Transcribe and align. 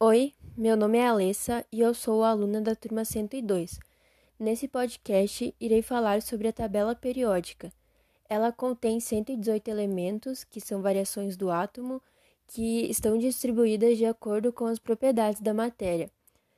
Oi, 0.00 0.32
meu 0.56 0.76
nome 0.76 0.98
é 0.98 1.08
Alessa 1.08 1.66
e 1.72 1.80
eu 1.80 1.92
sou 1.92 2.22
aluna 2.22 2.60
da 2.60 2.76
turma 2.76 3.04
102. 3.04 3.80
Nesse 4.38 4.68
podcast, 4.68 5.52
irei 5.60 5.82
falar 5.82 6.22
sobre 6.22 6.46
a 6.46 6.52
tabela 6.52 6.94
periódica. 6.94 7.72
Ela 8.28 8.52
contém 8.52 9.00
118 9.00 9.66
elementos, 9.66 10.44
que 10.44 10.60
são 10.60 10.80
variações 10.80 11.36
do 11.36 11.50
átomo, 11.50 12.00
que 12.46 12.88
estão 12.88 13.18
distribuídas 13.18 13.98
de 13.98 14.06
acordo 14.06 14.52
com 14.52 14.66
as 14.66 14.78
propriedades 14.78 15.40
da 15.40 15.52
matéria. 15.52 16.08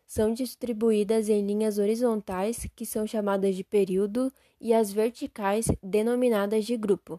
São 0.07 0.34
distribuídas 0.34 1.30
em 1.30 1.41
linhas 1.41 1.79
horizontais, 1.79 2.66
que 2.77 2.84
são 2.84 3.07
chamadas 3.07 3.57
de 3.57 3.64
período, 3.64 4.30
e 4.61 4.75
as 4.75 4.93
verticais, 4.93 5.64
denominadas 5.82 6.66
de 6.66 6.77
grupo. 6.77 7.18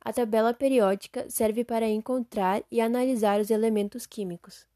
A 0.00 0.12
tabela 0.12 0.52
periódica 0.52 1.30
serve 1.30 1.62
para 1.62 1.88
encontrar 1.88 2.64
e 2.68 2.80
analisar 2.80 3.40
os 3.40 3.48
elementos 3.48 4.06
químicos. 4.06 4.71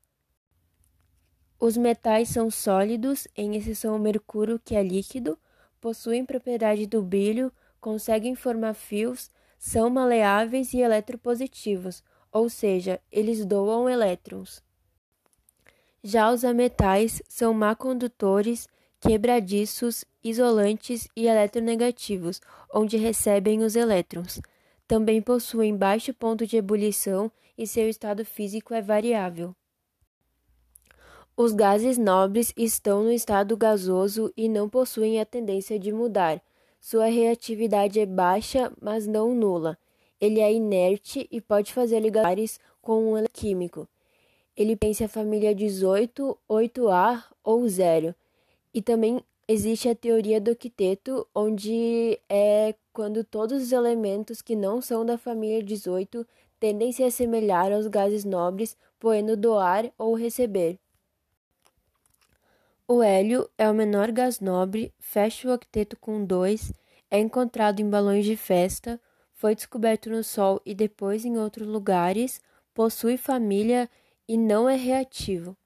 Os 1.59 1.77
metais 1.77 2.29
são 2.29 2.51
sólidos, 2.51 3.27
em 3.35 3.57
exceção 3.57 3.95
ao 3.95 3.99
mercúrio, 3.99 4.61
que 4.63 4.75
é 4.75 4.83
líquido, 4.83 5.39
possuem 5.81 6.25
propriedade 6.25 6.87
do 6.87 7.03
brilho, 7.03 7.51
conseguem 7.81 8.35
formar 8.35 8.75
fios, 8.75 9.31
são 9.59 9.89
maleáveis 9.89 10.75
e 10.75 10.81
eletropositivos, 10.81 12.05
ou 12.31 12.49
seja, 12.51 13.01
eles 13.11 13.45
doam 13.45 13.89
elétrons. 13.89 14.63
Já 16.03 16.31
os 16.31 16.45
ametais 16.45 17.23
são 17.29 17.55
má-condutores, 17.55 18.69
quebradiços, 19.01 20.05
isolantes 20.23 21.09
e 21.17 21.27
eletronegativos, 21.27 22.41
onde 22.73 22.97
recebem 22.97 23.63
os 23.63 23.75
elétrons. 23.75 24.41
Também 24.87 25.23
possuem 25.23 25.77
baixo 25.77 26.13
ponto 26.13 26.47
de 26.47 26.57
ebulição 26.57 27.31
e 27.57 27.67
seu 27.67 27.89
estado 27.89 28.25
físico 28.25 28.75
é 28.75 28.83
variável. 28.83 29.55
Os 31.39 31.53
gases 31.53 31.99
nobres 31.99 32.51
estão 32.57 33.05
no 33.05 33.13
estado 33.13 33.59
gasoso 33.59 34.33
e 34.35 34.49
não 34.49 34.71
possuem 34.71 35.21
a 35.21 35.27
tendência 35.27 35.79
de 35.79 35.93
mudar. 35.93 36.41
Sua 36.81 37.09
reatividade 37.09 38.01
é 38.01 38.07
baixa, 38.07 38.73
mas 38.81 39.07
não 39.07 39.35
nula. 39.35 39.77
Ele 40.19 40.41
é 40.41 40.51
inerte 40.51 41.29
e 41.31 41.39
pode 41.43 41.75
fazer 41.75 42.01
ligares 42.01 42.59
com 42.81 43.13
um 43.13 43.25
químico. 43.31 43.87
Ele 44.57 44.75
pertence 44.75 45.05
à 45.05 45.09
família 45.09 45.55
18, 45.55 46.39
8A 46.49 47.25
ou 47.45 47.69
0. 47.69 48.15
E 48.73 48.81
também 48.81 49.21
existe 49.47 49.91
a 49.91 49.95
teoria 49.95 50.41
do 50.41 50.53
octeto, 50.53 51.29
onde 51.35 52.19
é 52.31 52.75
quando 52.95 53.23
todos 53.23 53.63
os 53.63 53.73
elementos 53.73 54.41
que 54.41 54.57
não 54.57 54.81
são 54.81 55.05
da 55.05 55.19
família 55.19 55.63
18 55.63 56.27
tendem 56.59 56.89
a 56.89 56.93
se 56.95 57.05
assemelhar 57.05 57.71
aos 57.73 57.87
gases 57.89 58.25
nobres, 58.25 58.75
podendo 58.99 59.37
doar 59.37 59.93
ou 59.99 60.15
receber. 60.15 60.79
O 62.89 63.03
hélio 63.03 63.51
é 63.59 63.69
o 63.69 63.75
menor 63.75 64.13
gás 64.13 64.39
nobre, 64.39 64.95
fecha 65.01 65.49
o 65.49 65.53
octeto 65.53 65.97
com 65.97 66.25
2, 66.25 66.73
é 67.11 67.19
encontrado 67.19 67.81
em 67.81 67.91
balões 67.91 68.25
de 68.25 68.37
festa, 68.37 69.01
foi 69.33 69.57
descoberto 69.57 70.09
no 70.09 70.23
Sol 70.23 70.61
e 70.65 70.73
depois 70.73 71.25
em 71.25 71.37
outros 71.37 71.67
lugares, 71.67 72.41
possui 72.73 73.17
família 73.17 73.91
e 74.29 74.39
não 74.39 74.69
é 74.69 74.77
reativo. 74.77 75.57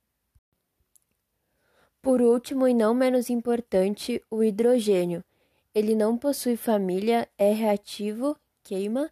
Por 2.01 2.23
último 2.23 2.67
e 2.67 2.73
não 2.73 2.95
menos 2.95 3.29
importante, 3.29 4.23
o 4.31 4.43
hidrogênio. 4.43 5.23
Ele 5.75 5.95
não 5.95 6.17
possui 6.17 6.57
família, 6.57 7.29
é 7.37 7.53
reativo, 7.53 8.35
queima, 8.65 9.11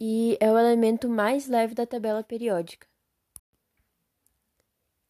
e 0.00 0.36
é 0.40 0.50
o 0.50 0.58
elemento 0.58 1.08
mais 1.08 1.46
leve 1.46 1.76
da 1.76 1.86
tabela 1.86 2.24
periódica. 2.24 2.88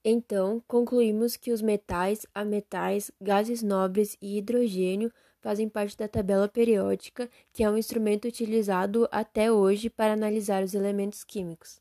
Então, 0.09 0.62
concluímos 0.69 1.37
que 1.37 1.51
os 1.51 1.61
metais, 1.61 2.25
ametais, 2.33 3.11
gases 3.21 3.61
nobres 3.61 4.17
e 4.23 4.39
hidrogênio 4.39 5.12
fazem 5.41 5.69
parte 5.69 5.97
da 5.97 6.07
tabela 6.07 6.49
periódica, 6.49 7.28
que 7.53 7.65
é 7.65 7.69
um 7.69 7.77
instrumento 7.77 8.28
utilizado 8.28 9.09
até 9.11 9.50
hoje 9.50 9.91
para 9.91 10.12
analisar 10.12 10.62
os 10.62 10.75
elementos 10.75 11.25
químicos. 11.25 11.81